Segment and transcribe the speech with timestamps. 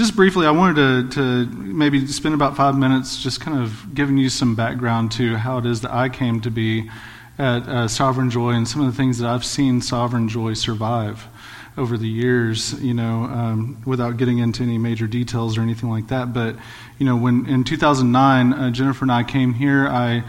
[0.00, 4.16] just briefly, I wanted to, to maybe spend about five minutes just kind of giving
[4.16, 6.88] you some background to how it is that I came to be
[7.38, 11.26] at uh, Sovereign Joy and some of the things that I've seen Sovereign Joy survive
[11.76, 16.08] over the years, you know, um, without getting into any major details or anything like
[16.08, 16.32] that.
[16.32, 16.56] But,
[16.98, 20.24] you know, when in 2009, uh, Jennifer and I came here, I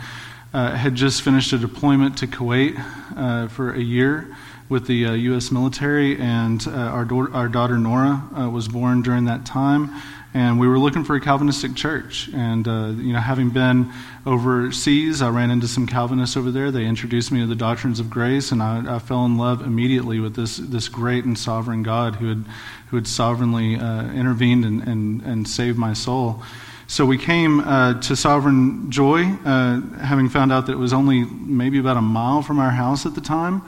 [0.53, 2.75] uh, had just finished a deployment to Kuwait
[3.15, 4.35] uh, for a year
[4.71, 5.51] with the uh, U.S.
[5.51, 9.91] military, and uh, our, do- our daughter Nora uh, was born during that time.
[10.33, 12.29] And we were looking for a Calvinistic church.
[12.33, 13.91] And, uh, you know, having been
[14.25, 16.71] overseas, I ran into some Calvinists over there.
[16.71, 20.21] They introduced me to the doctrines of grace, and I, I fell in love immediately
[20.21, 22.45] with this, this great and sovereign God who had,
[22.91, 26.41] who had sovereignly uh, intervened and, and, and saved my soul.
[26.87, 31.25] So we came uh, to Sovereign Joy, uh, having found out that it was only
[31.25, 33.63] maybe about a mile from our house at the time.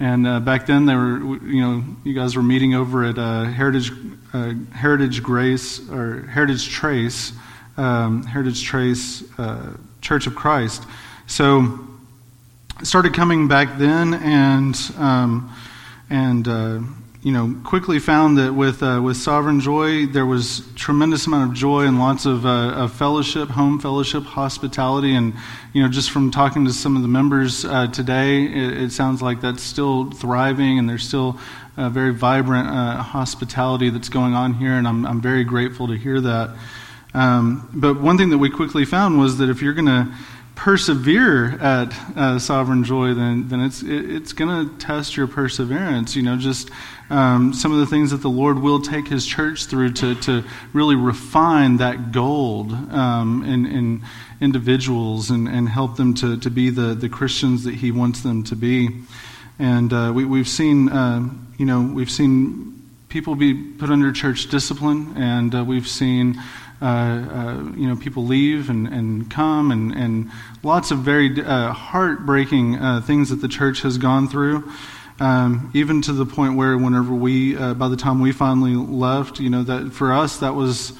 [0.00, 3.44] And uh, back then, they were, you know, you guys were meeting over at uh,
[3.44, 3.90] Heritage,
[4.32, 7.32] uh, Heritage Grace or Heritage Trace,
[7.76, 10.84] um, Heritage Trace uh, Church of Christ.
[11.26, 11.80] So,
[12.84, 15.52] started coming back then, and um,
[16.08, 16.80] and uh,
[17.22, 21.56] you know, quickly found that with uh, with Sovereign Joy, there was tremendous amount of
[21.56, 25.34] joy and lots of, uh, of fellowship, home fellowship, hospitality, and
[25.72, 29.20] you know, just from talking to some of the members uh, today, it, it, sounds
[29.20, 31.38] like that's still thriving, and there's still
[31.76, 35.94] a very vibrant uh, hospitality that's going on here, and I'm I'm very grateful to
[35.94, 36.56] hear that.
[37.14, 40.14] Um, but one thing that we quickly found was that if you're going to
[40.58, 46.16] persevere at uh, sovereign joy, then then it's it, it's going to test your perseverance.
[46.16, 46.68] You know, just
[47.10, 50.44] um, some of the things that the Lord will take His church through to to
[50.72, 54.02] really refine that gold um, in, in
[54.40, 58.42] individuals and, and help them to to be the the Christians that He wants them
[58.44, 58.90] to be.
[59.60, 64.48] And uh, we, we've seen, uh, you know, we've seen people be put under church
[64.48, 66.40] discipline, and uh, we've seen
[66.80, 70.30] uh, uh, you know, people leave and, and come, and, and
[70.62, 74.70] lots of very uh, heartbreaking uh, things that the church has gone through.
[75.20, 79.40] Um, even to the point where, whenever we, uh, by the time we finally left,
[79.40, 80.92] you know, that for us that was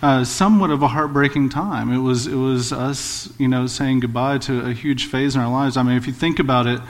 [0.00, 1.92] uh, somewhat of a heartbreaking time.
[1.92, 5.50] It was, it was us, you know, saying goodbye to a huge phase in our
[5.50, 5.76] lives.
[5.76, 6.80] I mean, if you think about it,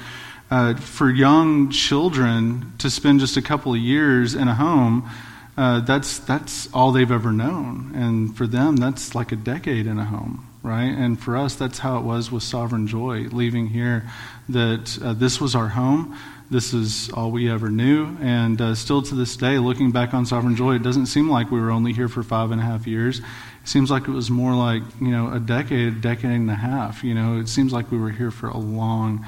[0.79, 5.11] for young children to spend just a couple of years in a home
[5.57, 9.99] uh, that's that's all they've ever known, and for them, that's like a decade in
[9.99, 10.91] a home, right?
[10.91, 14.03] And for us, that's how it was with Sovereign Joy, leaving here.
[14.49, 16.19] That uh, this was our home.
[16.51, 20.27] This is all we ever knew, and uh, still to this day, looking back on
[20.27, 22.87] Sovereign Joy, it doesn't seem like we were only here for five and a half
[22.87, 23.19] years.
[23.19, 23.25] It
[23.65, 27.03] seems like it was more like you know a decade, a decade and a half.
[27.03, 29.25] You know, it seems like we were here for a long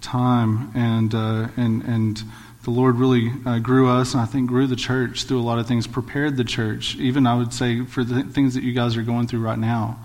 [0.00, 2.22] time, and uh, and and
[2.64, 5.58] the Lord really uh, grew us, and I think grew the church through a lot
[5.58, 8.96] of things, prepared the church, even I would say for the things that you guys
[8.96, 9.98] are going through right now,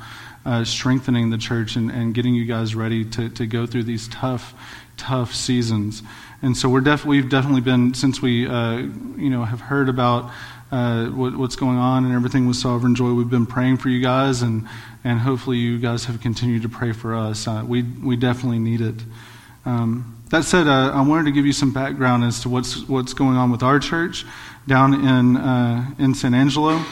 [0.46, 4.08] uh, strengthening the church and, and getting you guys ready to, to go through these
[4.10, 4.54] tough,
[4.96, 6.04] tough seasons.
[6.42, 8.78] And so we're def- we've definitely been, since we uh,
[9.18, 10.32] you know, have heard about
[10.72, 14.02] uh, what, what's going on and everything with Sovereign Joy, we've been praying for you
[14.02, 14.68] guys, and,
[15.04, 17.48] and hopefully you guys have continued to pray for us.
[17.48, 19.02] Uh, we, we definitely need it.
[19.66, 23.14] Um, that said, uh, I wanted to give you some background as to what's, what's
[23.14, 24.26] going on with our church
[24.68, 26.84] down in, uh, in San Angelo.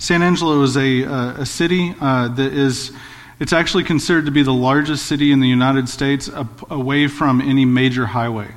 [0.00, 2.90] San Angelo is a, uh, a city uh, that is,
[3.38, 6.30] it's actually considered to be the largest city in the United States
[6.70, 8.48] away from any major highway.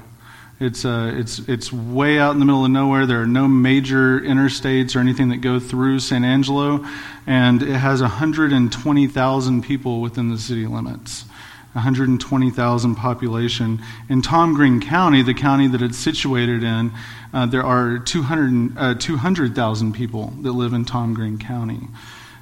[0.62, 3.06] It's, uh, it's, it's way out in the middle of nowhere.
[3.06, 6.88] There are no major interstates or anything that go through San Angelo,
[7.28, 11.26] and it has 120,000 people within the city limits.
[11.74, 13.82] 120,000 population.
[14.08, 16.92] In Tom Green County, the county that it's situated in,
[17.34, 21.88] uh, there are 200,000 uh, 200, people that live in Tom Green County.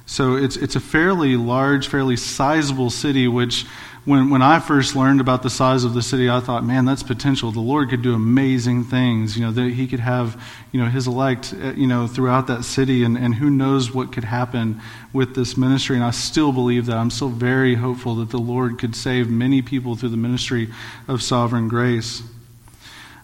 [0.04, 3.64] So it's, it's a fairly large, fairly sizable city, which
[4.04, 7.04] when, when I first learned about the size of the city, I thought, man, that's
[7.04, 7.52] potential.
[7.52, 9.36] The Lord could do amazing things.
[9.36, 10.42] You know, that He could have,
[10.72, 14.12] you know, His elect, uh, you know, throughout that city, and, and who knows what
[14.12, 14.80] could happen
[15.12, 15.94] with this ministry.
[15.94, 16.96] And I still believe that.
[16.96, 20.68] I'm still very hopeful that the Lord could save many people through the ministry
[21.06, 22.22] of sovereign grace.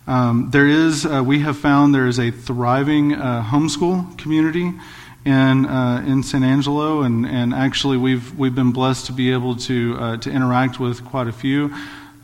[0.08, 4.72] Um, there is, uh, we have found there is a thriving uh, homeschool community
[5.26, 9.54] in uh, in San Angelo, and, and actually we've we've been blessed to be able
[9.56, 11.74] to uh, to interact with quite a few.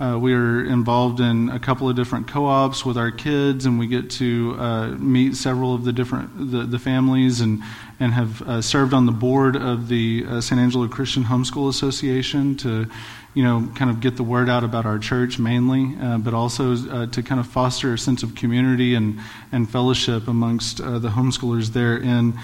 [0.01, 3.87] Uh, we are involved in a couple of different co-ops with our kids, and we
[3.87, 7.63] get to uh, meet several of the different the, the families, and
[8.01, 12.57] and have uh, served on the board of the uh, San Angelo Christian Homeschool Association
[12.57, 12.91] to,
[13.35, 16.73] you know, kind of get the word out about our church mainly, uh, but also
[16.73, 19.21] uh, to kind of foster a sense of community and
[19.53, 22.37] and fellowship amongst the homeschoolers there in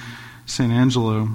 [0.47, 1.29] San Angelo.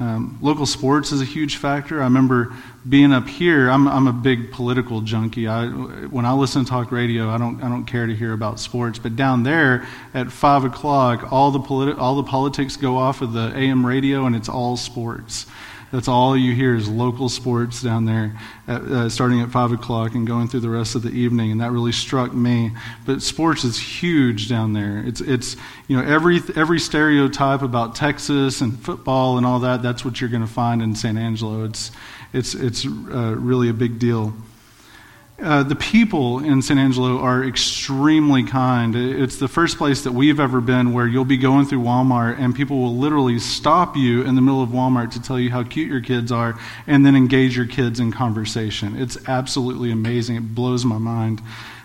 [0.00, 2.00] Um, local sports is a huge factor.
[2.00, 2.56] I remember
[2.88, 3.68] being up here.
[3.68, 5.46] I'm, I'm a big political junkie.
[5.46, 8.58] I, when I listen to talk radio, I don't I don't care to hear about
[8.58, 8.98] sports.
[8.98, 13.32] But down there at five o'clock, all the politi- all the politics go off of
[13.32, 15.46] the AM radio, and it's all sports.
[15.92, 18.38] That's all you hear is local sports down there,
[18.68, 21.50] at, uh, starting at 5 o'clock and going through the rest of the evening.
[21.50, 22.70] And that really struck me.
[23.06, 25.02] But sports is huge down there.
[25.04, 25.56] It's, it's
[25.88, 30.30] you know, every, every stereotype about Texas and football and all that, that's what you're
[30.30, 31.64] going to find in San Angelo.
[31.64, 31.90] It's,
[32.32, 34.34] it's, it's uh, really a big deal.
[35.42, 38.94] Uh, the people in San Angelo are extremely kind.
[38.94, 42.54] It's the first place that we've ever been where you'll be going through Walmart and
[42.54, 45.88] people will literally stop you in the middle of Walmart to tell you how cute
[45.88, 49.00] your kids are and then engage your kids in conversation.
[49.00, 50.36] It's absolutely amazing.
[50.36, 51.40] It blows my mind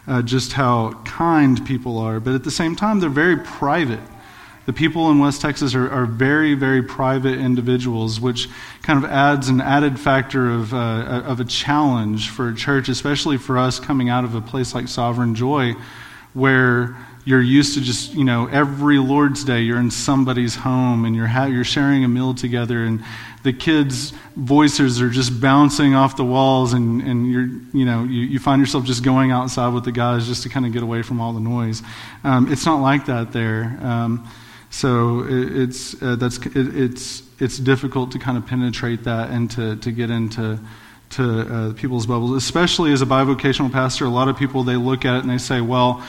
[0.05, 2.19] uh, just how kind people are.
[2.19, 4.01] But at the same time, they're very private.
[4.65, 8.49] The people in West Texas are, are very, very private individuals, which
[8.81, 13.37] kind of adds an added factor of, uh, of a challenge for a church, especially
[13.37, 15.75] for us coming out of a place like Sovereign Joy,
[16.33, 21.15] where you're used to just, you know, every Lord's Day you're in somebody's home and
[21.15, 23.03] you're, ha- you're sharing a meal together and
[23.43, 28.21] the kids' voices are just bouncing off the walls and, and you're, you know, you,
[28.21, 31.03] you find yourself just going outside with the guys just to kind of get away
[31.03, 31.83] from all the noise.
[32.23, 33.77] Um, it's not like that there.
[33.81, 34.27] Um,
[34.69, 39.49] so it, it's, uh, that's, it, it's, it's difficult to kind of penetrate that and
[39.51, 40.59] to, to get into
[41.11, 44.05] to uh, people's bubbles, especially as a bivocational pastor.
[44.05, 46.03] A lot of people, they look at it and they say, well,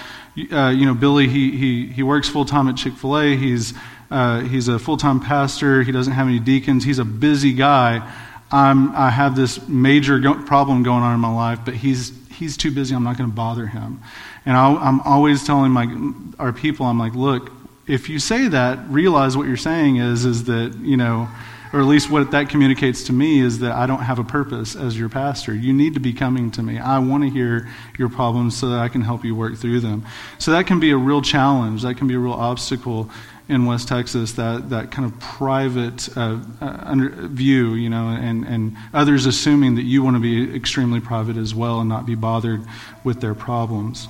[0.53, 3.37] uh, you know, Billy, he, he, he works full time at Chick fil A.
[3.37, 3.75] He's,
[4.11, 5.83] uh, he's a full time pastor.
[5.83, 6.85] He doesn't have any deacons.
[6.85, 8.11] He's a busy guy.
[8.51, 12.57] I'm, I have this major go- problem going on in my life, but he's, he's
[12.57, 12.95] too busy.
[12.95, 14.01] I'm not going to bother him.
[14.45, 17.51] And i am always telling my, our people, I'm like, look,
[17.87, 21.29] if you say that, realize what you're saying is, is that, you know,
[21.73, 24.77] or at least what that communicates to me is that I don't have a purpose
[24.77, 25.55] as your pastor.
[25.55, 26.79] You need to be coming to me.
[26.79, 27.69] I want to hear
[27.99, 30.05] your problems so that I can help you work through them.
[30.39, 31.83] So that can be a real challenge.
[31.83, 33.11] That can be a real obstacle
[33.49, 38.45] in West Texas, that, that kind of private uh, uh, under, view, you know, and,
[38.45, 42.17] and others assuming that you want to be extremely private as well and not be
[42.17, 42.65] bothered
[43.05, 44.09] with their problems.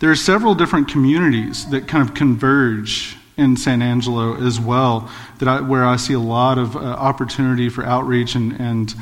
[0.00, 5.48] There are several different communities that kind of converge in San Angelo as well, that
[5.48, 8.94] I, where I see a lot of uh, opportunity for outreach and and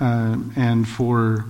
[0.00, 1.46] uh, and for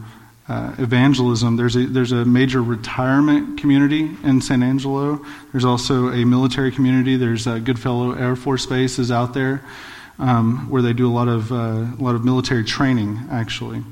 [0.49, 1.57] uh, evangelism.
[1.57, 5.25] There's a there's a major retirement community in San Angelo.
[5.53, 7.17] There's also a military community.
[7.17, 9.63] There's a Goodfellow Air Force Base is out there,
[10.19, 13.83] um, where they do a lot of uh, a lot of military training actually.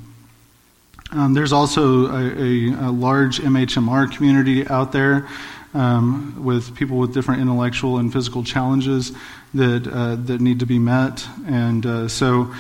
[1.14, 5.28] Um, there's also a, a, a, large MHMR community out there
[5.72, 9.12] um, with people with different intellectual and physical challenges
[9.54, 12.52] that uh, that need to be met, and uh, so.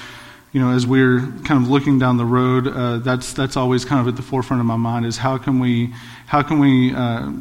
[0.52, 4.00] You know, as we're kind of looking down the road, uh, that's that's always kind
[4.00, 5.04] of at the forefront of my mind.
[5.04, 5.92] Is how can we,
[6.26, 7.32] how can we, uh,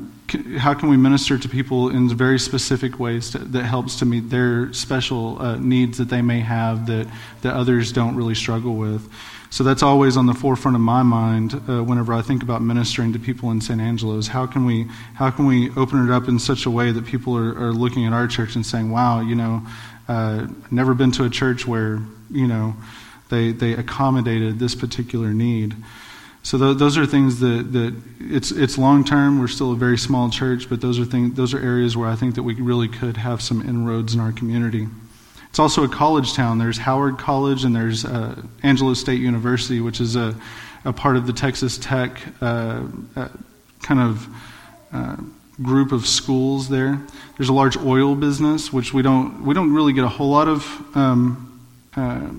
[0.57, 4.31] how can we minister to people in very specific ways to, that helps to meet
[4.31, 7.07] their special uh, needs that they may have that
[7.44, 9.07] that others don't really struggle with.
[9.53, 13.13] So that's always on the forefront of my mind uh, whenever I think about ministering
[13.13, 14.17] to people in San Angelo.
[14.17, 17.05] Is how can we how can we open it up in such a way that
[17.05, 19.61] people are, are looking at our church and saying, "Wow, you know,
[20.07, 22.00] uh, never been to a church where
[22.31, 22.75] you know
[23.29, 25.75] they they accommodated this particular need."
[26.41, 29.39] So th- those are things that, that it's it's long term.
[29.39, 32.15] We're still a very small church, but those are things those are areas where I
[32.15, 34.88] think that we really could have some inroads in our community.
[35.53, 36.57] It's also a college town.
[36.57, 40.33] There's Howard College and there's uh, Angelo State University, which is a,
[40.83, 42.81] a part of the Texas Tech uh,
[43.15, 43.27] uh,
[43.83, 44.27] kind of
[44.91, 45.17] uh,
[45.62, 47.00] group of schools there.
[47.38, 50.48] There's a large oil business, which we don't we don't really get a whole lot
[50.48, 50.65] of
[50.98, 52.31] um, uh,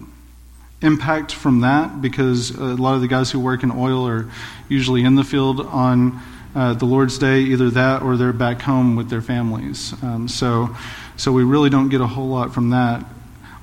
[0.82, 4.28] impact from that because a lot of the guys who work in oil are
[4.68, 6.20] usually in the field on
[6.56, 9.94] uh, the Lord's Day, either that or they're back home with their families.
[10.02, 10.74] Um, so
[11.16, 13.04] so we really don't get a whole lot from that.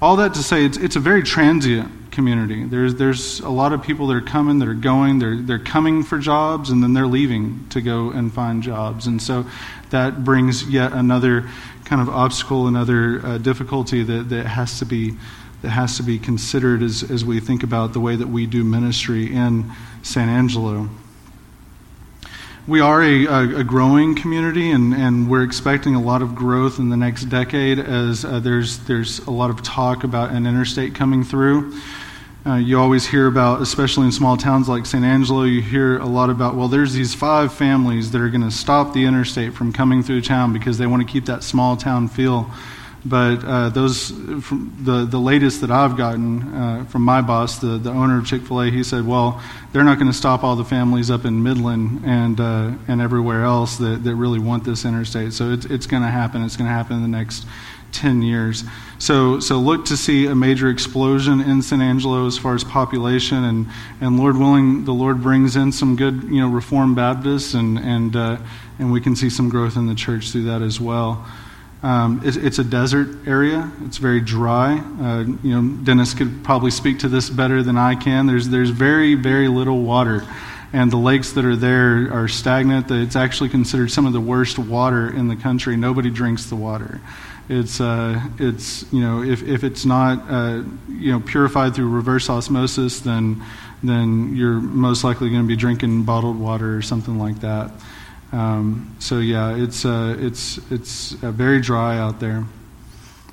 [0.01, 2.65] All that to say, it's, it's a very transient community.
[2.65, 6.03] There's, there's a lot of people that are coming, that are going, they're, they're coming
[6.03, 9.07] for jobs, and then they're leaving to go and find jobs.
[9.07, 9.45] And so
[9.91, 11.49] that brings yet another
[11.85, 15.15] kind of obstacle, another uh, difficulty that, that has to be
[15.61, 18.63] that has to be considered as, as we think about the way that we do
[18.63, 20.89] ministry in San Angelo.
[22.67, 26.89] We are a, a, growing community, and, and we're expecting a lot of growth in
[26.89, 31.23] the next decade as uh, there's, there's a lot of talk about an interstate coming
[31.23, 31.73] through.
[32.45, 36.05] Uh, you always hear about, especially in small towns like San Angelo, you hear a
[36.05, 39.73] lot about, well, there's these five families that are going to stop the interstate from
[39.73, 42.49] coming through town because they want to keep that small town feel.
[43.03, 47.89] But uh, those, the, the latest that I've gotten uh, from my boss, the, the
[47.89, 49.41] owner of Chick fil A, he said, well,
[49.71, 53.43] they're not going to stop all the families up in Midland and, uh, and everywhere
[53.43, 55.33] else that, that really want this interstate.
[55.33, 56.43] So it's, it's going to happen.
[56.43, 57.45] It's going to happen in the next
[57.91, 58.63] 10 years.
[58.99, 63.43] So, so look to see a major explosion in San Angelo as far as population,
[63.43, 63.67] and,
[63.99, 68.15] and Lord willing, the Lord brings in some good, you know, Reformed Baptists, and, and,
[68.15, 68.37] uh,
[68.79, 71.25] and we can see some growth in the church through that as well.
[71.83, 73.71] Um, it's, it's, a desert area.
[73.85, 74.77] It's very dry.
[74.77, 78.27] Uh, you know, Dennis could probably speak to this better than I can.
[78.27, 80.23] There's, there's very, very little water
[80.73, 82.89] and the lakes that are there are stagnant.
[82.91, 85.75] It's actually considered some of the worst water in the country.
[85.75, 87.01] Nobody drinks the water.
[87.49, 92.29] It's, uh, it's you know, if, if it's not, uh, you know, purified through reverse
[92.29, 93.43] osmosis, then,
[93.83, 97.71] then you're most likely going to be drinking bottled water or something like that.
[98.31, 102.45] Um, so yeah, it's, uh, it's, it's uh, very dry out there.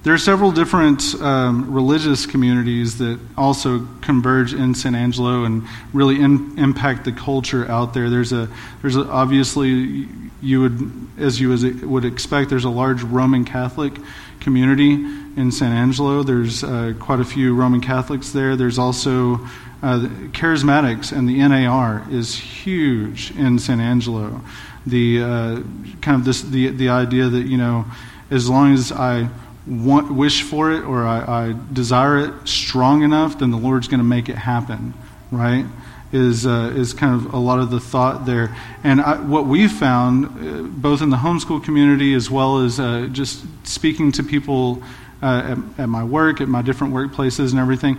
[0.05, 6.21] There are several different um, religious communities that also converge in San Angelo and really
[6.21, 8.09] in, impact the culture out there.
[8.09, 8.49] There's a
[8.81, 10.09] there's a, obviously
[10.41, 11.51] you would as you
[11.83, 12.49] would expect.
[12.49, 13.93] There's a large Roman Catholic
[14.39, 16.23] community in San Angelo.
[16.23, 18.55] There's uh, quite a few Roman Catholics there.
[18.55, 19.35] There's also
[19.83, 24.41] uh, charismatics, and the NAR is huge in San Angelo.
[24.87, 25.63] The uh,
[26.01, 27.85] kind of this the the idea that you know
[28.31, 29.29] as long as I
[29.67, 33.99] want, wish for it or I, I desire it strong enough, then the Lord's going
[33.99, 34.95] to make it happen,
[35.31, 35.65] right?
[36.11, 38.57] Is, uh, is kind of a lot of the thought there.
[38.83, 43.09] And I, what we found, uh, both in the homeschool community as well as uh,
[43.13, 44.83] just speaking to people
[45.23, 47.99] uh, at, at my work, at my different workplaces and everything,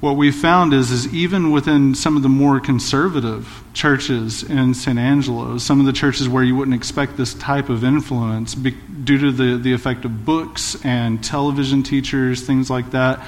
[0.00, 4.96] what we found is, is even within some of the more conservative churches in San
[4.96, 9.18] Angelo, some of the churches where you wouldn't expect this type of influence be, due
[9.18, 13.26] to the, the effect of books and television teachers, things like that,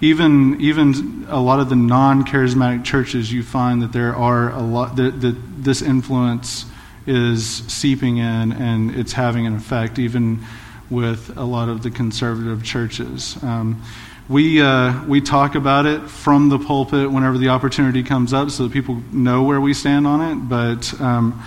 [0.00, 4.60] even, even a lot of the non charismatic churches, you find that there are a
[4.60, 6.64] lot, that, that this influence
[7.06, 10.44] is seeping in and it's having an effect, even
[10.90, 13.36] with a lot of the conservative churches.
[13.42, 13.82] Um,
[14.28, 18.64] we, uh, we talk about it from the pulpit whenever the opportunity comes up so
[18.64, 21.42] that people know where we stand on it, but, um,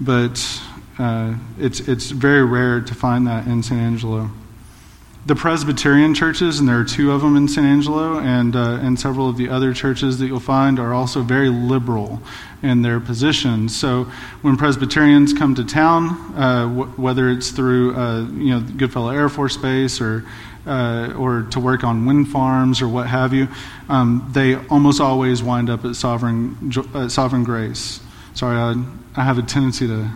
[0.00, 0.62] but
[0.98, 4.30] uh, it's, it's very rare to find that in San Angelo.
[5.24, 8.98] The Presbyterian churches, and there are two of them in San Angelo, and, uh, and
[8.98, 12.20] several of the other churches that you'll find are also very liberal
[12.62, 13.76] in their positions.
[13.78, 14.04] So
[14.40, 19.28] when Presbyterians come to town, uh, w- whether it's through uh, you know Goodfellow Air
[19.28, 20.24] Force Base or
[20.66, 23.48] uh, or to work on wind farms or what have you,
[23.88, 28.00] um, they almost always wind up at Sovereign, uh, Sovereign Grace.
[28.34, 28.82] Sorry, I,
[29.16, 30.10] I, have a tendency to,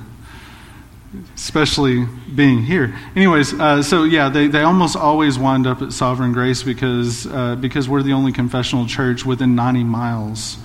[1.35, 2.97] especially being here.
[3.15, 7.57] Anyways, uh, so yeah, they, they almost always wind up at Sovereign Grace because, uh,
[7.57, 10.59] because we're the only confessional church within 90 miles.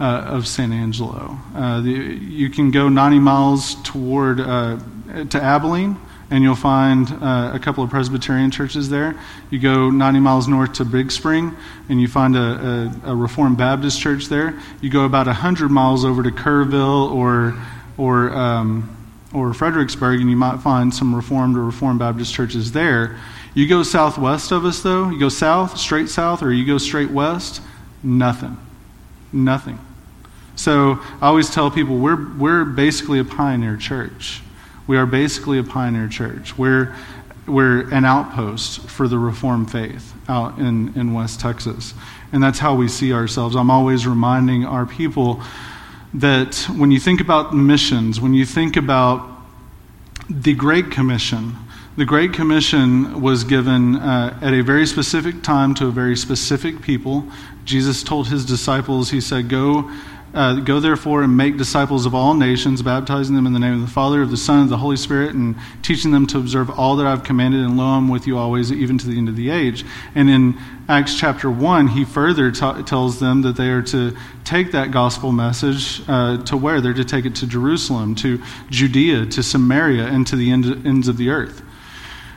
[0.00, 1.36] Uh, of San Angelo.
[1.56, 5.96] Uh, the, you can go 90 miles toward to Abilene,
[6.30, 9.18] and you'll find uh, a couple of Presbyterian churches there.
[9.50, 11.56] You go 90 miles north to Big Spring,
[11.88, 14.58] and you find a, a, a Reformed Baptist church there.
[14.80, 17.56] You go about 100 miles over to Kerrville or,
[17.96, 18.94] or, um,
[19.32, 23.18] or Fredericksburg, and you might find some Reformed or Reformed Baptist churches there.
[23.54, 27.10] You go southwest of us, though, you go south, straight south, or you go straight
[27.10, 27.62] west,
[28.02, 28.58] nothing.
[29.32, 29.78] Nothing.
[30.56, 34.42] So I always tell people we're, we're basically a pioneer church.
[34.88, 36.56] We are basically a pioneer church.
[36.56, 36.96] We're,
[37.46, 41.92] we're an outpost for the Reformed faith out in, in West Texas.
[42.32, 43.54] And that's how we see ourselves.
[43.54, 45.42] I'm always reminding our people
[46.14, 49.28] that when you think about missions, when you think about
[50.30, 51.54] the Great Commission,
[51.98, 56.80] the Great Commission was given uh, at a very specific time to a very specific
[56.80, 57.24] people.
[57.66, 59.90] Jesus told his disciples, He said, Go
[60.34, 63.80] uh, Go therefore and make disciples of all nations, baptizing them in the name of
[63.80, 66.96] the Father, of the Son, of the Holy Spirit, and teaching them to observe all
[66.96, 69.50] that I've commanded, and lo, I'm with you always, even to the end of the
[69.50, 69.84] age.
[70.14, 70.58] And in
[70.88, 75.32] Acts chapter 1, he further t- tells them that they are to take that gospel
[75.32, 76.80] message uh, to where?
[76.80, 81.08] They're to take it to Jerusalem, to Judea, to Samaria, and to the end, ends
[81.08, 81.62] of the earth.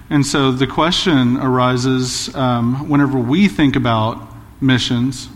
[0.10, 4.28] And so the question arises um, whenever we think about
[4.62, 5.30] missions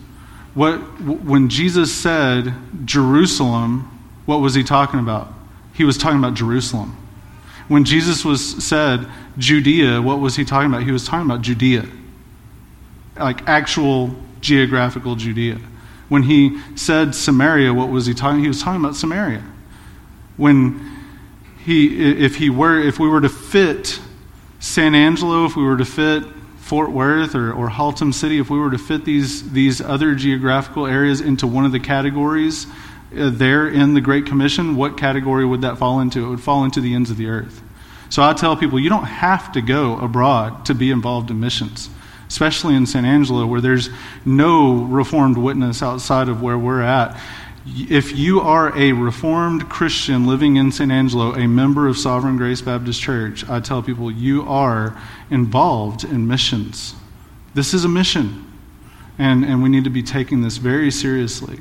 [0.55, 2.53] what, when Jesus said
[2.85, 3.91] Jerusalem,
[4.25, 5.31] what was he talking about?
[5.75, 6.97] he was talking about Jerusalem.
[7.67, 9.07] When Jesus was said
[9.37, 10.83] Judea, what was he talking about?
[10.83, 11.85] He was talking about Judea,
[13.17, 15.59] like actual geographical Judea.
[16.07, 18.41] When he said Samaria, what was he talking?
[18.41, 19.43] He was talking about Samaria.
[20.37, 20.97] When
[21.65, 23.99] he, if he were, if we were to fit
[24.59, 26.23] San Angelo, if we were to fit
[26.65, 30.87] Fort Worth or, or Haltom City, if we were to fit these, these other geographical
[30.87, 32.65] areas into one of the categories
[33.15, 36.25] uh, there in the Great Commission, what category would that fall into?
[36.25, 37.61] It would fall into the ends of the earth.
[38.09, 41.87] So I tell people, you don't have to go abroad to be involved in missions,
[42.27, 43.91] especially in San Angelo, where there's
[44.25, 47.15] no Reformed witness outside of where we're at.
[47.67, 52.61] If you are a Reformed Christian living in San Angelo, a member of Sovereign Grace
[52.61, 54.95] Baptist Church, I tell people you are
[55.31, 56.93] involved in missions.
[57.55, 58.45] This is a mission,
[59.17, 61.57] and, and we need to be taking this very seriously.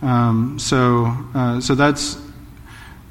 [0.00, 2.16] Um, so, uh, so that's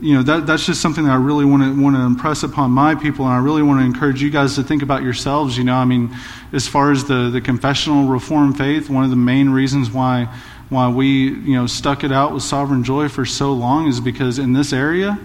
[0.01, 2.71] you know that, that's just something that I really want to want to impress upon
[2.71, 5.57] my people, and I really want to encourage you guys to think about yourselves.
[5.57, 6.15] You know, I mean,
[6.51, 10.27] as far as the the confessional Reformed faith, one of the main reasons why
[10.69, 14.39] why we you know stuck it out with Sovereign Joy for so long is because
[14.39, 15.17] in this area.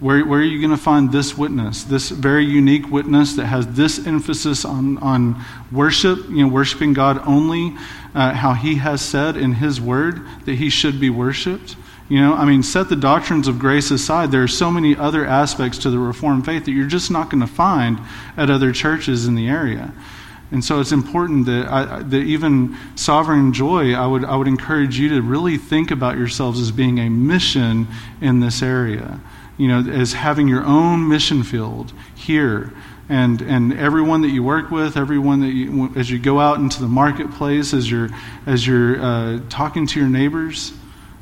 [0.00, 3.66] Where, where are you going to find this witness, this very unique witness that has
[3.68, 5.40] this emphasis on, on
[5.70, 7.74] worship, you know, worshiping God only,
[8.12, 11.76] uh, how He has said in His Word that He should be worshiped?
[12.08, 14.30] You know, I mean, set the doctrines of grace aside.
[14.30, 17.40] There are so many other aspects to the Reformed faith that you're just not going
[17.40, 17.98] to find
[18.36, 19.94] at other churches in the area.
[20.50, 24.98] And so it's important that, I, that even Sovereign Joy, I would, I would encourage
[24.98, 27.88] you to really think about yourselves as being a mission
[28.20, 29.20] in this area.
[29.56, 32.72] You know, as having your own mission field here.
[33.08, 36.80] And, and everyone that you work with, everyone that you, as you go out into
[36.80, 38.08] the marketplace, as you're,
[38.46, 40.72] as you're uh, talking to your neighbors,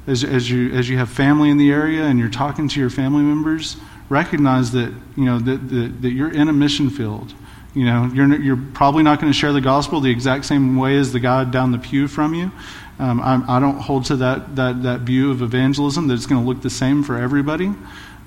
[0.07, 2.91] as, as, you, as you have family in the area and you're talking to your
[2.91, 3.77] family members,
[4.09, 7.35] recognize that, you know, that, that, that you're in a mission field.
[7.75, 10.97] You know, you're, you're probably not going to share the gospel the exact same way
[10.97, 12.51] as the guy down the pew from you.
[12.99, 16.43] Um, I, I don't hold to that, that, that view of evangelism that it's going
[16.43, 17.73] to look the same for everybody.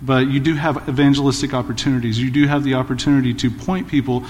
[0.02, 2.20] But you do have evangelistic opportunities.
[2.20, 4.26] You do have the opportunity to point people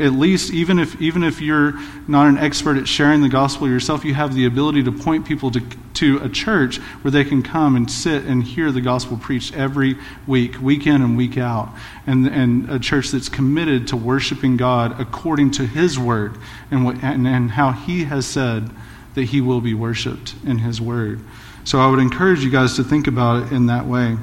[0.00, 1.74] at least even if even if you're
[2.08, 5.50] not an expert at sharing the gospel yourself you have the ability to point people
[5.50, 5.60] to,
[5.94, 9.96] to a church where they can come and sit and hear the gospel preached every
[10.26, 11.74] week week in and week out.
[12.06, 16.38] And and a church that's committed to worshiping god according to his word
[16.70, 18.70] and what and, and how he has said
[19.14, 21.20] that he will be worshiped in his word.
[21.64, 24.16] So i would encourage you guys to think about it in that way.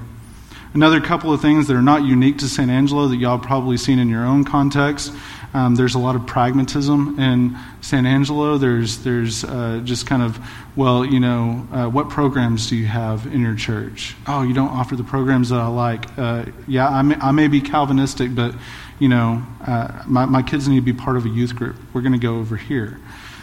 [0.73, 3.99] Another couple of things that are not unique to San Angelo that y'all probably seen
[3.99, 5.13] in your own context
[5.57, 8.59] um, there's a lot of pragmatism in San Angelo.
[8.59, 10.39] There's, there's uh, just kind of,
[10.75, 14.15] well, you know, uh, what programs do you have in your church?
[14.27, 16.15] Oh, you don't offer the programs that I like.
[16.15, 18.53] Uh, yeah, I may, I may, be Calvinistic, but,
[18.99, 21.75] you know, uh, my, my kids need to be part of a youth group.
[21.91, 22.99] We're going to go over here.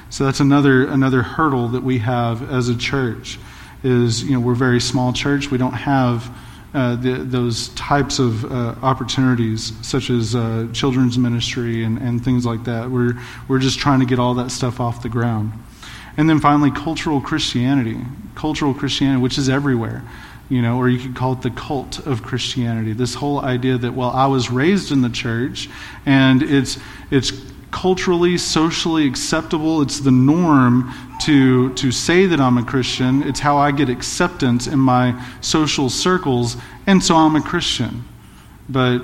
[0.09, 3.40] So that's another, another hurdle that we have as a church
[3.83, 5.50] is, you know, we're a very small church.
[5.50, 6.31] We don't have
[6.75, 12.45] uh, the, those types of uh, opportunities, such as uh, children's ministry and, and things
[12.45, 12.91] like that.
[12.91, 13.15] We're,
[13.47, 15.53] we're just trying to get all that stuff off the ground.
[16.17, 18.01] And then finally, cultural Christianity.
[18.35, 20.03] Cultural Christianity, which is everywhere,
[20.49, 22.93] you know, or you could call it the cult of Christianity.
[22.93, 25.69] This whole idea that, well, I was raised in the church
[26.05, 26.79] and it's,
[27.11, 27.31] it's
[27.75, 29.83] culturally, socially acceptable.
[29.83, 33.25] It's the norm to, to say that I'm a Christian.
[33.25, 36.57] It's how I get acceptance in my social circles,
[36.87, 38.05] and so I'm a Christian.
[38.69, 39.01] But,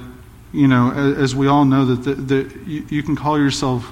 [0.52, 3.90] you know, as we all know, that the, the, you, you, can call yourself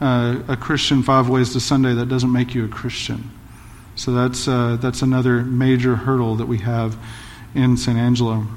[0.00, 3.30] uh, a Christian five ways to Sunday, that doesn't make you a Christian.
[3.94, 6.96] So that's, uh, that's another major hurdle that we have
[7.54, 8.48] in San Angelo.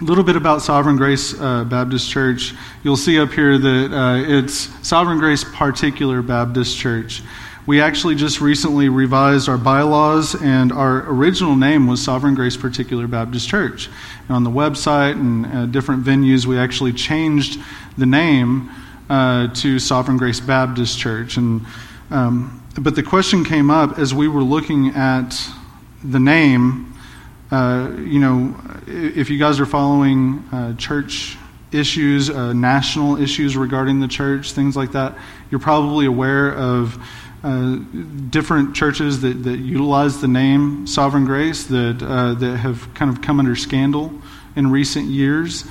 [0.00, 2.54] A little bit about Sovereign Grace uh, Baptist Church.
[2.82, 7.22] You'll see up here that uh, it's Sovereign Grace Particular Baptist Church.
[7.66, 13.06] We actually just recently revised our bylaws, and our original name was Sovereign Grace Particular
[13.08, 13.90] Baptist Church.
[14.26, 17.60] And on the website and uh, different venues, we actually changed
[17.98, 18.70] the name
[19.10, 21.36] uh, to Sovereign Grace Baptist Church.
[21.36, 21.66] And
[22.10, 25.38] um, but the question came up as we were looking at
[26.02, 26.89] the name
[27.50, 28.54] uh, you know,
[28.86, 31.36] if you guys are following uh, church
[31.72, 35.16] issues, uh, national issues regarding the church, things like that,
[35.50, 36.98] you're probably aware of
[37.42, 37.76] uh,
[38.28, 43.22] different churches that, that utilize the name Sovereign Grace that, uh, that have kind of
[43.22, 44.12] come under scandal
[44.56, 45.64] in recent years.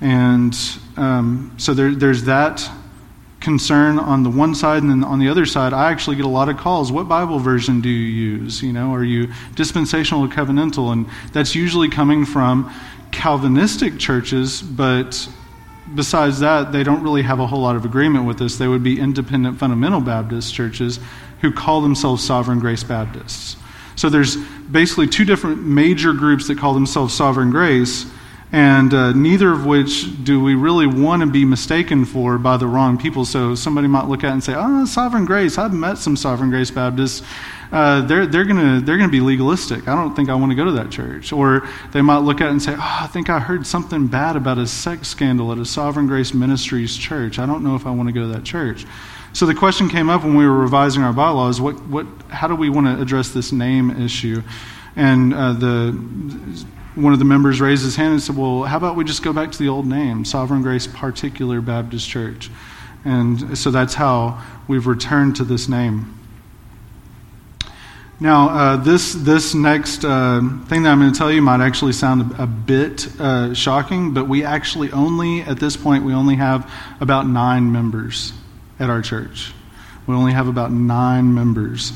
[0.00, 0.56] And
[0.96, 2.68] um, so there, there's that
[3.44, 6.28] concern on the one side and then on the other side i actually get a
[6.28, 6.90] lot of calls.
[6.90, 8.62] What bible version do you use?
[8.62, 10.92] You know are you dispensational or covenantal?
[10.92, 12.72] And that's usually coming from
[13.12, 15.28] Calvinistic churches, but
[15.94, 18.82] besides that, they don't really have a whole lot of agreement with us They would
[18.82, 20.98] be independent fundamental Baptist churches
[21.40, 23.56] who call themselves Sovereign Grace Baptists.
[23.96, 28.06] So there's basically two different major groups that call themselves Sovereign Grace,
[28.54, 32.68] and uh, neither of which do we really want to be mistaken for by the
[32.68, 33.24] wrong people.
[33.24, 35.58] So somebody might look at it and say, "Oh, Sovereign Grace.
[35.58, 37.26] I've met some Sovereign Grace Baptists.
[37.72, 39.88] Uh, they're they're gonna they're gonna be legalistic.
[39.88, 42.46] I don't think I want to go to that church." Or they might look at
[42.46, 45.58] it and say, "Oh, I think I heard something bad about a sex scandal at
[45.58, 47.40] a Sovereign Grace Ministries church.
[47.40, 48.86] I don't know if I want to go to that church."
[49.32, 52.54] So the question came up when we were revising our bylaws: what, what, how do
[52.54, 54.44] we want to address this name issue?
[54.94, 58.96] And uh, the one of the members raised his hand and said, "Well, how about
[58.96, 62.50] we just go back to the old name, Sovereign Grace Particular Baptist Church?"
[63.04, 66.18] And so that's how we've returned to this name.
[68.20, 71.92] Now, uh, this this next uh, thing that I'm going to tell you might actually
[71.92, 76.36] sound a, a bit uh, shocking, but we actually only at this point we only
[76.36, 78.32] have about nine members
[78.78, 79.52] at our church.
[80.06, 81.92] We only have about nine members.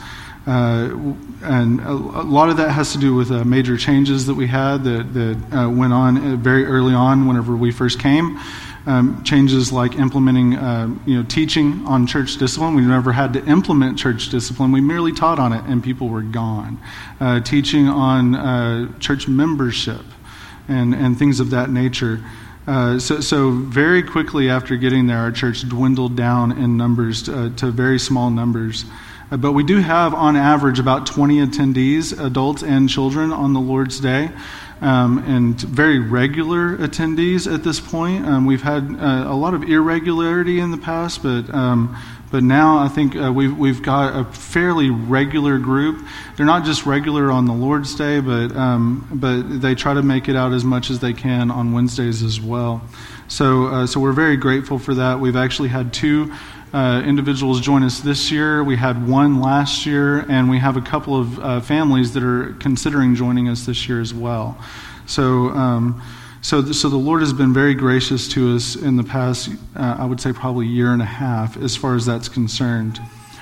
[0.49, 4.35] Uh, and a, a, lot of that has to do with uh, major changes that
[4.35, 8.41] we had that, that uh, went on uh, very early on whenever we first came.
[8.87, 12.75] Um, changes like implementing, uh, you know, teaching on church discipline.
[12.75, 14.73] We never had to implement church discipline.
[14.73, 16.81] We merely taught on it, and people were gone.
[17.21, 20.01] Uh, teaching on church membership
[20.67, 22.25] and, and things of that nature.
[22.69, 27.47] Uh, so, so, very quickly after getting there, our church dwindled down in numbers to,
[27.47, 28.85] uh, to very small numbers.
[29.31, 34.01] But we do have, on average, about 20 attendees, adults and children, on the Lord's
[34.01, 34.31] Day,
[34.81, 38.25] um, and very regular attendees at this point.
[38.25, 41.95] Um, we've had uh, a lot of irregularity in the past, but um,
[42.31, 46.07] but now I think uh, we've, we've got a fairly regular group.
[46.37, 50.29] They're not just regular on the Lord's Day, but, um, but they try to make
[50.29, 52.83] it out as much as they can on Wednesdays as well.
[53.29, 55.21] So, uh, so we're very grateful for that.
[55.21, 56.35] We've actually had two
[56.73, 58.63] uh, individuals join us this year.
[58.63, 62.55] We had one last year, and we have a couple of uh, families that are
[62.61, 64.59] considering joining us this year as well.
[65.07, 66.03] So, um,
[66.43, 69.97] so, the, so the Lord has been very gracious to us in the past, uh,
[69.99, 73.01] I would say probably year and a half, as far as that's concerned.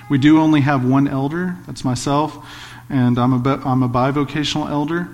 [0.09, 2.39] We do only have one elder, that's myself,
[2.89, 5.09] and I'm a, I'm a bivocational elder,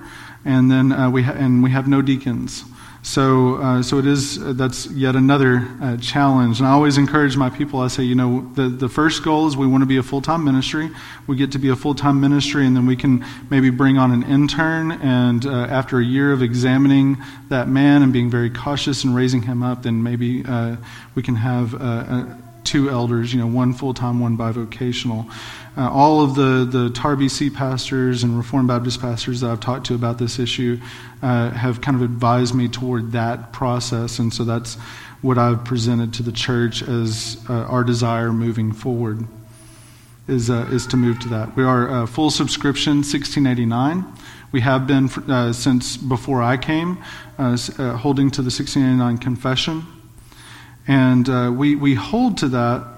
[0.45, 2.65] and then uh, we, ha- and we have no deacons.
[3.05, 6.61] So, uh, so it is, uh, that's yet another uh, challenge.
[6.61, 9.57] And I always encourage my people, I say, you know, the, the first goal is
[9.57, 10.89] we want to be a full time ministry.
[11.27, 14.13] We get to be a full time ministry, and then we can maybe bring on
[14.13, 14.93] an intern.
[14.93, 19.43] And uh, after a year of examining that man and being very cautious and raising
[19.43, 20.77] him up, then maybe uh,
[21.17, 25.31] we can have uh, two elders, you know, one full time, one bivocational.
[25.77, 29.87] Uh, all of the, the TAR BC pastors and Reformed Baptist pastors that I've talked
[29.87, 30.79] to about this issue
[31.23, 34.75] uh, have kind of advised me toward that process, and so that's
[35.23, 39.27] what I've presented to the church as uh, our desire moving forward
[40.29, 41.57] is, uh, is to move to that.
[41.57, 44.05] We are uh, full subscription, 1689.
[44.51, 46.97] We have been uh, since before I came,
[47.39, 50.02] holding to the 1689 confession.
[50.89, 52.93] And we, we hold to that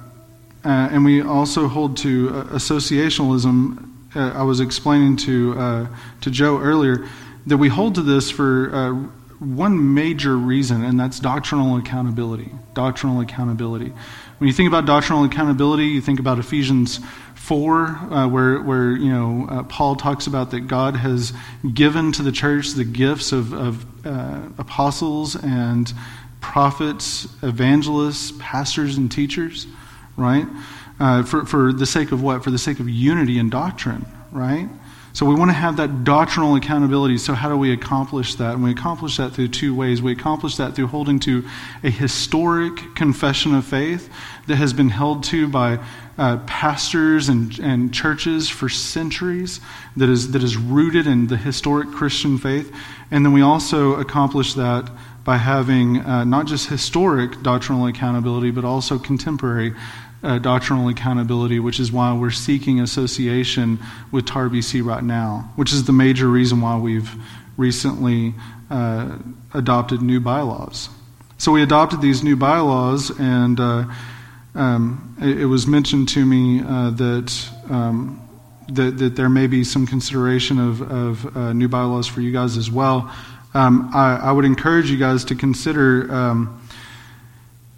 [0.65, 3.91] uh, and we also hold to uh, associationalism.
[4.17, 5.87] Uh, I was explaining to, uh,
[6.23, 7.07] to Joe earlier
[7.47, 8.93] that we hold to this for uh,
[9.45, 12.51] one major reason, and that's doctrinal accountability.
[12.73, 13.93] Doctrinal accountability.
[14.39, 17.01] When you think about doctrinal accountability, you think about Ephesians
[17.35, 21.35] 4, uh, where, where you know, Paul talks about that God has
[21.75, 23.85] given to the church the gifts of, of
[24.59, 25.93] apostles and
[26.53, 29.67] prophets, evangelists, pastors, and teachers
[30.17, 30.47] right?
[31.01, 32.45] Uh, for, for the sake of what?
[32.45, 34.69] For the sake of unity and doctrine, right?
[35.13, 37.19] So we want to have that doctrinal accountability.
[37.19, 38.55] So how do we accomplish that?
[38.55, 40.03] And we accomplish that through two ways.
[40.03, 41.45] We accomplish that through holding to
[41.85, 44.13] a historic confession of faith
[44.49, 45.79] that has been held to by
[46.19, 49.61] uh, pastors and, and churches for centuries,
[49.97, 52.75] that is, that is rooted in the historic Christian faith.
[53.13, 54.91] And then we also accomplish that
[55.25, 59.75] by having uh, not just historic doctrinal accountability, but also contemporary
[60.23, 63.79] uh, doctrinal accountability, which is why we're seeking association
[64.11, 67.15] with TARBC right now, which is the major reason why we've
[67.57, 68.35] recently
[68.71, 69.19] uh,
[69.53, 70.89] adopted new bylaws.
[71.37, 73.85] So we adopted these new bylaws, and uh,
[74.55, 78.27] um, it, it, was mentioned to me uh, that, um,
[78.69, 82.57] that, that there may be some consideration of, of uh, new bylaws for you guys
[82.57, 83.13] as well.
[83.55, 86.61] Um, I, I, would encourage you guys to consider um,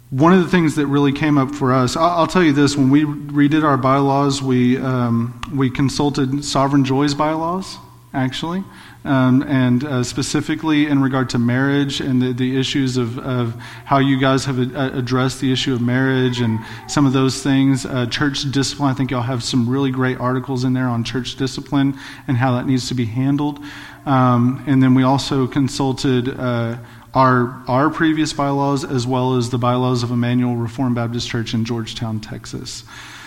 [0.09, 2.75] one of the things that really came up for us, I'll, I'll tell you this:
[2.75, 7.77] when we redid our bylaws, we um, we consulted Sovereign Joy's bylaws
[8.13, 8.63] actually
[9.07, 13.99] um, and uh, specifically in regard to marriage and the, the issues of, of how
[13.99, 17.85] you guys have a, uh, addressed the issue of marriage and some of those things.
[17.85, 21.35] Uh, church discipline, I think y'all have some really great articles in there on church
[21.35, 23.59] discipline and how that needs to be handled.
[24.07, 26.77] Um, and then we also consulted uh,
[27.13, 31.65] our, our previous bylaws as well as the bylaws of Emmanuel Reformed Baptist Church in
[31.65, 32.85] Georgetown, Texas.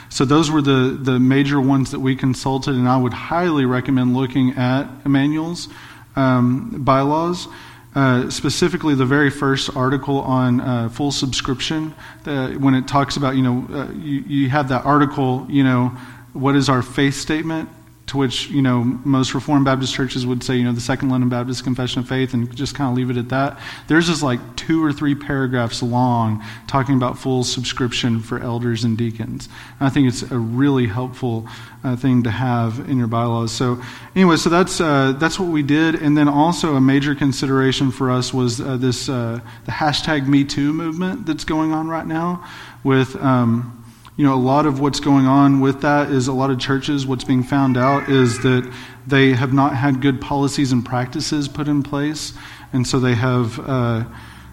[0.08, 4.16] So those were the, the major ones that we consulted, and I would highly recommend
[4.16, 5.68] looking at Emmanuel's
[6.16, 7.46] um, bylaws.
[7.94, 13.36] Uh, specifically, the very first article on uh, full subscription, uh, when it talks about,
[13.36, 15.88] you know, uh, you, you have that article, you know,
[16.32, 17.68] what is our faith statement?
[18.10, 21.28] To which you know most Reformed Baptist churches would say, you know, the Second London
[21.28, 23.60] Baptist Confession of Faith, and just kind of leave it at that.
[23.86, 28.98] There's just like two or three paragraphs long talking about full subscription for elders and
[28.98, 29.48] deacons.
[29.78, 31.46] And I think it's a really helpful
[31.84, 33.52] uh, thing to have in your bylaws.
[33.52, 33.80] So
[34.16, 38.10] anyway, so that's uh, that's what we did, and then also a major consideration for
[38.10, 42.44] us was uh, this uh, the hashtag Me Too movement that's going on right now
[42.82, 43.14] with.
[43.22, 43.76] Um,
[44.20, 47.06] you know, a lot of what's going on with that is a lot of churches,
[47.06, 48.70] what's being found out is that
[49.06, 52.34] they have not had good policies and practices put in place.
[52.74, 54.04] And so they have, uh,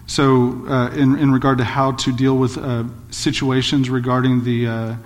[0.06, 4.96] so uh, in, in regard to how to deal with uh, situations regarding the, uh,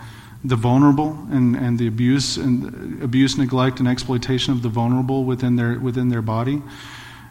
[0.44, 5.56] the vulnerable and, and the abuse and abuse, neglect, and exploitation of the vulnerable within
[5.56, 6.62] their, within their body.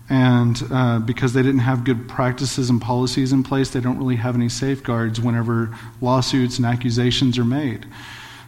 [0.09, 4.17] And uh, because they didn't have good practices and policies in place, they don't really
[4.17, 7.85] have any safeguards whenever lawsuits and accusations are made.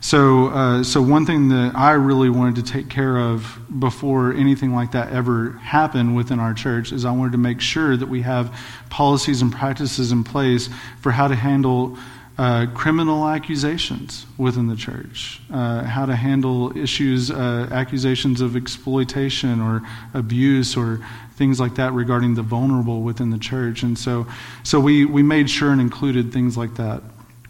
[0.03, 4.75] So, uh, so one thing that I really wanted to take care of before anything
[4.75, 8.21] like that ever happened within our church is I wanted to make sure that we
[8.23, 8.53] have
[8.89, 10.67] policies and practices in place
[10.99, 11.97] for how to handle
[12.37, 19.61] uh, criminal accusations within the church, uh, how to handle issues, uh, accusations of exploitation
[19.61, 20.99] or abuse or
[21.35, 23.83] things like that regarding the vulnerable within the church.
[23.83, 24.27] And so,
[24.63, 27.01] so we, we made sure and included things like that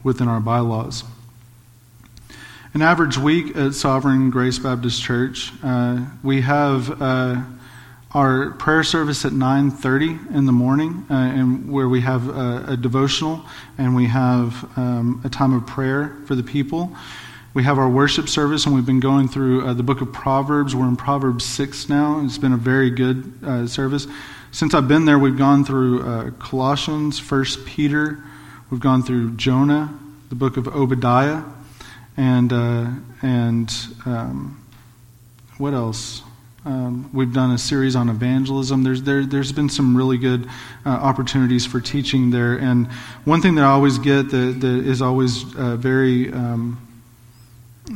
[0.04, 1.04] within our bylaws.
[2.74, 7.42] An average week at Sovereign Grace Baptist Church, uh, we have uh,
[8.14, 12.78] our prayer service at 9.30 in the morning uh, and where we have a, a
[12.78, 13.46] devotional
[13.78, 16.96] and we have um, a time of prayer for the people
[17.54, 20.76] we have our worship service, and we've been going through uh, the book of Proverbs.
[20.76, 22.22] We're in Proverbs 6 now.
[22.26, 24.08] It's been a very good uh, service.
[24.52, 28.24] Since I've been there, we've gone through uh, Colossians, First Peter,
[28.72, 29.94] we've gone through Jonah,
[30.30, 31.44] the book of Obadiah,
[32.18, 32.90] and, uh,
[33.22, 33.72] and
[34.06, 34.66] um,
[35.60, 36.24] what else?
[36.66, 38.84] Um, we've done a series on evangelism.
[38.84, 40.48] There's, there, there's been some really good
[40.88, 42.58] uh, opportunities for teaching there.
[42.58, 42.88] And
[43.26, 46.80] one thing that I always get that, that is always uh, very um,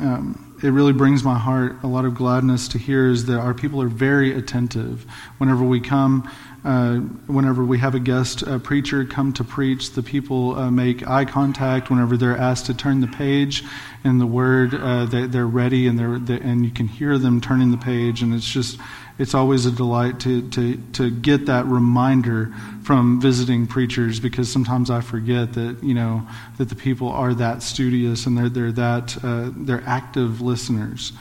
[0.01, 3.53] um, it really brings my heart a lot of gladness to hear is that our
[3.53, 5.05] people are very attentive.
[5.37, 6.29] Whenever we come,
[6.65, 6.97] uh,
[7.27, 11.23] whenever we have a guest a preacher come to preach, the people uh, make eye
[11.23, 11.89] contact.
[11.89, 13.63] Whenever they're asked to turn the page
[14.03, 17.39] in the Word, uh, they, are ready and they're, they, and you can hear them
[17.39, 18.79] turning the page, and it's just
[19.19, 22.53] it's always a delight to, to, to get that reminder
[22.83, 26.27] from visiting preachers because sometimes I forget that, you know,
[26.57, 31.13] that the people are that studious and they're, they're that, uh, they're active listeners.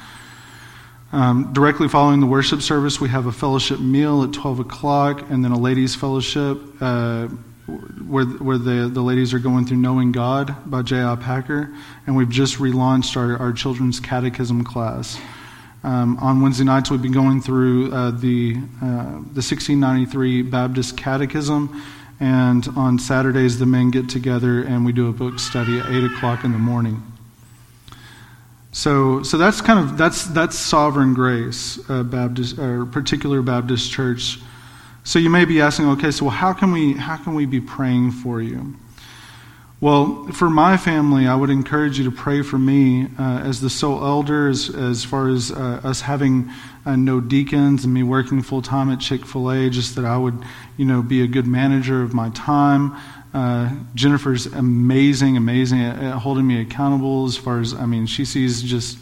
[1.13, 5.45] Um, directly following the worship service, we have a fellowship meal at 12 o'clock and
[5.45, 7.29] then a ladies' fellowship uh,
[8.07, 11.17] where, where the, the ladies are going through Knowing God by J.I.
[11.17, 11.75] Packer.
[12.07, 15.19] And we've just relaunched our, our children's catechism class.
[15.87, 21.81] Um, on Wednesday nights, we've been going through uh, the, uh, the 1693 Baptist Catechism,
[22.19, 26.03] and on Saturdays, the men get together and we do a book study at 8
[26.07, 27.05] o'clock in the morning.
[28.73, 34.41] So, so that's kind of that's that's sovereign grace, uh, Baptist or particular Baptist church.
[35.05, 38.11] So you may be asking, okay, so how can we how can we be praying
[38.11, 38.75] for you?
[39.79, 43.69] Well, for my family, I would encourage you to pray for me uh, as the
[43.69, 46.51] sole elder, as, as far as uh, us having
[46.87, 50.17] uh, no deacons and me working full time at Chick fil A, just that I
[50.17, 50.43] would,
[50.79, 52.97] you know, be a good manager of my time.
[53.35, 58.25] Uh, Jennifer's amazing, amazing at, at, holding me accountable as far as, I mean, she
[58.25, 58.97] sees just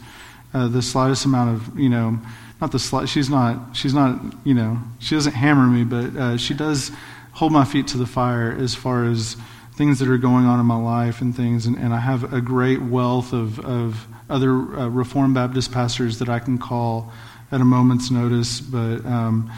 [0.53, 2.19] uh, the slightest amount of, you know,
[2.61, 6.37] not the slight, she's not, she's not, you know, she doesn't hammer me, but uh,
[6.37, 6.91] she does
[7.31, 9.37] hold my feet to the fire as far as,
[9.77, 11.67] things that are going on in my life and things.
[11.67, 16.29] And, and I have a great wealth of, of other uh, Reformed Baptist pastors that
[16.29, 17.13] I can call
[17.51, 18.61] at a moment's notice.
[18.61, 19.51] But um,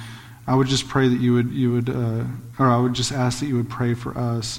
[0.46, 2.24] I would just pray that you would, you would uh,
[2.58, 4.58] or I would just ask that you would pray for us.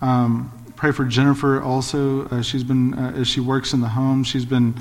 [0.00, 2.26] Um, pray for Jennifer also.
[2.28, 4.74] Uh, she's been, uh, as she works in the home, she's been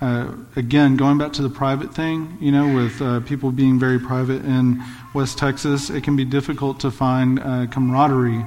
[0.00, 4.00] uh, again, going back to the private thing, you know, with uh, people being very
[4.00, 4.82] private in
[5.14, 7.40] West Texas, it can be difficult to find
[7.70, 8.44] camaraderie,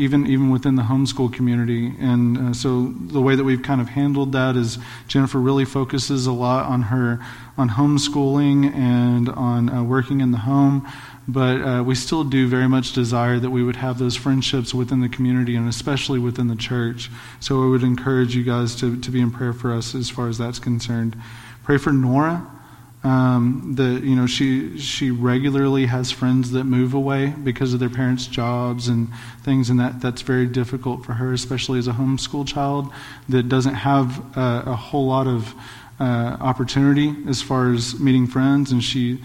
[0.00, 1.92] even even within the homeschool community.
[2.00, 6.26] And uh, so the way that we've kind of handled that is Jennifer really focuses
[6.26, 7.24] a lot on her
[7.56, 10.90] on homeschooling and on uh, working in the home
[11.32, 15.00] but uh, we still do very much desire that we would have those friendships within
[15.00, 17.10] the community and especially within the church.
[17.38, 20.28] So I would encourage you guys to, to be in prayer for us as far
[20.28, 21.16] as that's concerned.
[21.62, 22.59] Pray for Nora.
[23.02, 27.88] Um, that you know she she regularly has friends that move away because of their
[27.88, 29.08] parents' jobs and
[29.42, 32.92] things, and that that's very difficult for her, especially as a homeschool child
[33.30, 35.54] that doesn't have a whole lot of
[35.98, 39.18] uh, opportunity as far as meeting friends, and she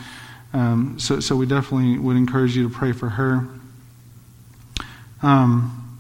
[0.56, 3.46] um, so, so we definitely would encourage you to pray for her.
[5.22, 6.00] Um,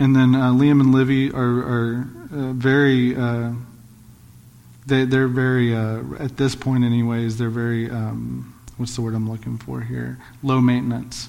[0.00, 3.52] and then uh, Liam and Livy are, are uh, very, uh,
[4.86, 9.30] they, they're very, uh, at this point, anyways, they're very, um, what's the word I'm
[9.30, 10.18] looking for here?
[10.42, 11.28] Low maintenance.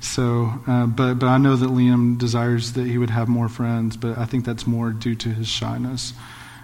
[0.00, 3.96] So, uh, but, but I know that Liam desires that he would have more friends,
[3.96, 6.14] but I think that's more due to his shyness.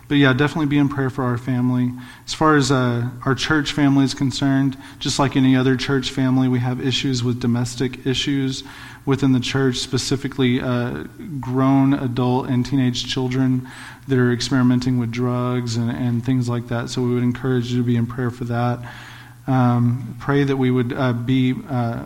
[0.09, 1.93] But yeah, definitely be in prayer for our family.
[2.27, 6.49] As far as uh, our church family is concerned, just like any other church family,
[6.49, 8.63] we have issues with domestic issues
[9.07, 11.05] within the church, specifically uh,
[11.41, 13.67] grown adult and teenage children
[14.09, 16.91] that are experimenting with drugs and, and things like that.
[16.91, 18.81] So we would encourage you to be in prayer for that.
[19.47, 22.05] Um, pray that we would uh, be uh,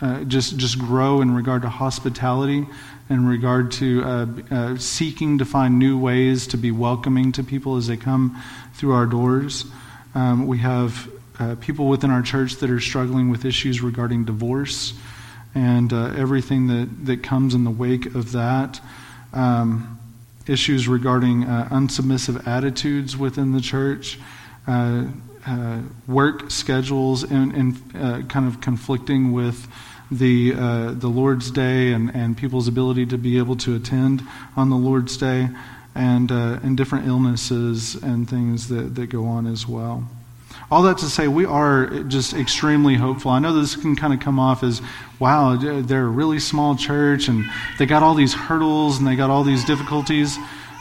[0.00, 2.66] uh, just just grow in regard to hospitality
[3.10, 7.76] in regard to uh, uh, seeking to find new ways to be welcoming to people
[7.76, 8.40] as they come
[8.74, 9.64] through our doors.
[10.14, 11.10] Um, we have
[11.60, 14.92] people within our church that are struggling with issues regarding divorce
[15.54, 18.80] and uh, everything that, that comes in the wake of that.
[19.32, 19.98] Um,
[20.46, 24.18] issues regarding uh, unsubmissive attitudes within the church.
[24.66, 25.04] Uh,
[26.06, 29.66] work schedules and, and kind of conflicting with
[30.10, 34.22] the, uh, the Lord's Day and, and people's ability to be able to attend
[34.56, 35.48] on the Lord's Day,
[35.94, 40.08] and, uh, and different illnesses and things that, that go on as well.
[40.70, 43.30] All that to say, we are just extremely hopeful.
[43.30, 44.82] I know this can kind of come off as,
[45.18, 47.46] wow, they're a really small church and
[47.78, 50.36] they got all these hurdles and they got all these difficulties.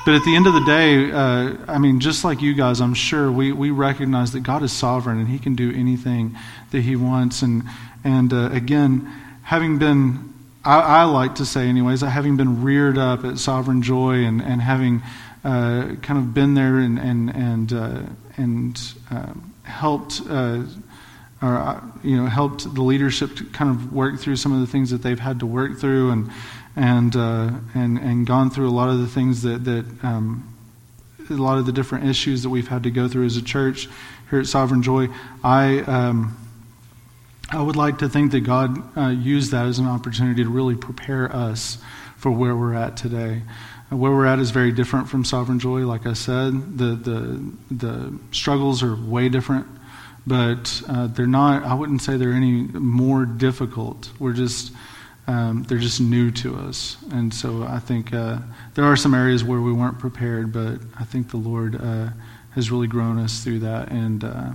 [0.06, 2.94] But at the end of the day, uh, I mean, just like you guys, I'm
[2.94, 6.38] sure we, we recognize that God is sovereign and He can do anything
[6.72, 7.42] that He wants.
[7.42, 7.64] And,
[8.04, 9.06] and uh, again,
[9.44, 10.34] having been,
[10.66, 14.62] I, I, like to say, anyways, having been reared up at Sovereign Joy and, and
[14.62, 15.02] having
[15.46, 18.02] uh, kind of been there and, and, and, uh,
[18.36, 19.34] and uh,
[19.68, 20.22] helped.
[20.30, 20.64] Uh,
[21.40, 24.90] or you know, helped the leadership to kind of work through some of the things
[24.90, 26.32] that they've had to work through, and
[26.76, 30.56] and uh, and and gone through a lot of the things that that um,
[31.30, 33.88] a lot of the different issues that we've had to go through as a church
[34.30, 35.10] here at Sovereign Joy.
[35.44, 36.38] I um,
[37.50, 40.76] I would like to think that God uh, used that as an opportunity to really
[40.76, 41.78] prepare us
[42.18, 43.44] for where we're at today.
[43.90, 46.78] Where we're at is very different from Sovereign Joy, like I said.
[46.78, 49.66] The, the, the struggles are way different,
[50.26, 54.12] but uh, they're not, I wouldn't say they're any more difficult.
[54.20, 54.74] We're just,
[55.26, 56.98] um, they're just new to us.
[57.12, 58.40] And so I think uh,
[58.74, 62.10] there are some areas where we weren't prepared, but I think the Lord uh,
[62.56, 63.90] has really grown us through that.
[63.90, 64.52] And uh,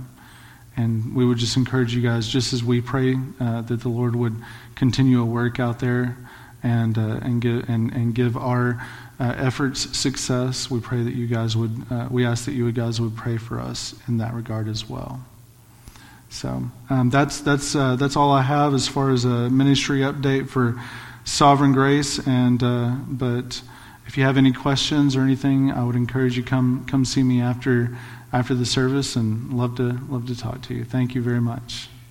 [0.75, 4.15] and we would just encourage you guys, just as we pray uh, that the Lord
[4.15, 4.35] would
[4.75, 6.17] continue a work out there
[6.63, 8.83] and, uh, and, give, and, and give our
[9.19, 12.99] uh, efforts success, we pray that you guys would, uh, we ask that you guys
[12.99, 15.23] would pray for us in that regard as well.
[16.29, 20.49] So um, that's, that's, uh, that's all I have as far as a ministry update
[20.49, 20.81] for
[21.25, 22.19] Sovereign Grace.
[22.25, 23.61] And, uh, but
[24.07, 27.41] if you have any questions or anything, I would encourage you come, come see me
[27.41, 27.95] after
[28.33, 30.83] after the service and love to love to talk to you.
[30.83, 31.87] Thank you very much.